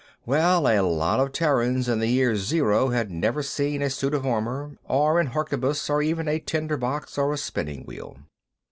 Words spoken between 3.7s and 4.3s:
a suit of